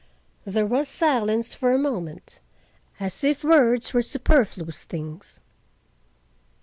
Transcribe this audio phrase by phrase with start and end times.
[0.45, 2.39] There was silence for a moment,
[2.99, 5.41] as if words were superfluous things.